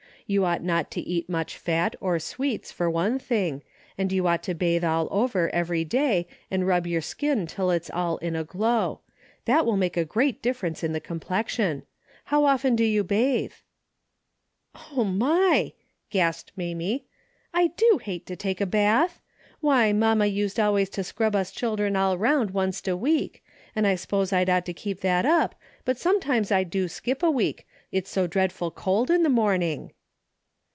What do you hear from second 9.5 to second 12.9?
will make a great difference in the complexion. How often do